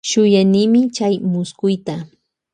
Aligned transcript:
Shuyanimi 0.09 0.81
chay 0.95 1.13
muskuyta. 1.31 1.95